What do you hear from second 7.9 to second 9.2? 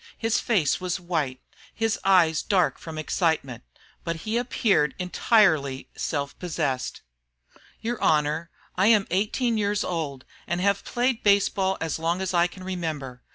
Honor, I am